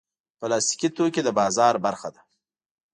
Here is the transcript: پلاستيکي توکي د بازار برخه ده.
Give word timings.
پلاستيکي 0.39 0.89
توکي 0.95 1.21
د 1.23 1.29
بازار 1.39 1.73
برخه 1.85 2.09
ده. 2.15 2.21